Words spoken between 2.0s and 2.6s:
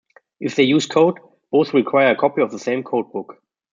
a copy of the